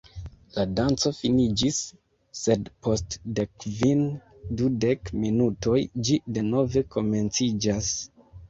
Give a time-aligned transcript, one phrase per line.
[0.53, 1.77] La danco finiĝis,
[2.39, 7.97] sed post dekkvin-dudek minutoj ĝi denove komenciĝas.